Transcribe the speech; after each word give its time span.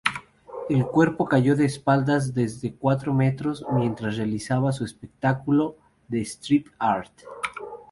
Su 0.67 0.87
cuerpo 0.87 1.25
cayó 1.25 1.55
de 1.55 1.65
espaldas 1.65 2.33
desde 2.33 2.73
cuatro 2.73 3.13
metros 3.13 3.63
mientras 3.71 4.17
realizaba 4.17 4.71
su 4.71 4.83
espectáculo 4.83 5.75
de 6.07 6.21
"strip-art". 6.21 7.11